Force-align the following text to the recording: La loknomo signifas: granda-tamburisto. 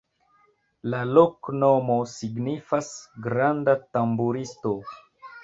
La 0.93 1.01
loknomo 1.17 1.97
signifas: 2.13 2.91
granda-tamburisto. 3.27 4.75